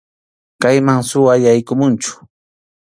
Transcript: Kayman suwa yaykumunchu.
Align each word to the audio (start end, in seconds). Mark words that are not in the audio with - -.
Kayman 0.61 0.99
suwa 1.09 1.33
yaykumunchu. 1.43 2.11